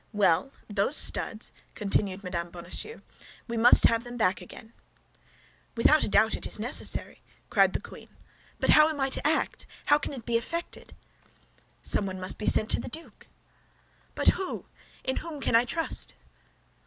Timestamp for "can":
9.99-10.13, 15.39-15.55